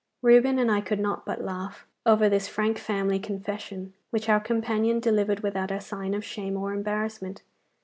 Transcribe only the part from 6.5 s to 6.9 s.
or